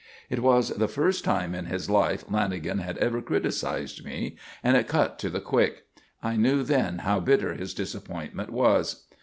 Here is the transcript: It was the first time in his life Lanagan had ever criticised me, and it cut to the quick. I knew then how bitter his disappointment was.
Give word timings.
It 0.31 0.39
was 0.39 0.69
the 0.69 0.87
first 0.87 1.23
time 1.23 1.53
in 1.53 1.65
his 1.67 1.87
life 1.87 2.25
Lanagan 2.25 2.79
had 2.79 2.97
ever 2.97 3.21
criticised 3.21 4.03
me, 4.03 4.35
and 4.63 4.75
it 4.75 4.87
cut 4.87 5.19
to 5.19 5.29
the 5.29 5.41
quick. 5.41 5.83
I 6.23 6.37
knew 6.37 6.63
then 6.63 6.97
how 7.05 7.19
bitter 7.19 7.53
his 7.53 7.75
disappointment 7.75 8.49
was. 8.49 9.03